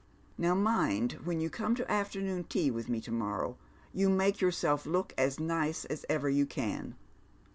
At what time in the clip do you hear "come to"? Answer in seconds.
1.51-1.91